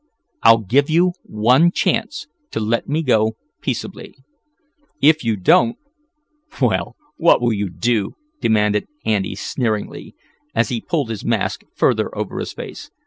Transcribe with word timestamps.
"I'll 0.41 0.57
give 0.61 0.89
you 0.89 1.11
one 1.21 1.69
chance 1.71 2.25
to 2.49 2.59
let 2.59 2.89
me 2.89 3.03
go 3.03 3.37
peaceably. 3.61 4.15
If 4.99 5.23
you 5.23 5.35
don't" 5.37 5.77
"Well, 6.59 6.95
what 7.17 7.39
will 7.39 7.53
you 7.53 7.69
do?" 7.69 8.15
demanded 8.39 8.87
Andy 9.05 9.35
sneeringly, 9.35 10.15
as 10.55 10.69
he 10.69 10.81
pulled 10.81 11.11
his 11.11 11.23
mask 11.23 11.65
further 11.75 12.09
over 12.17 12.39
his 12.39 12.51
face. 12.51 12.89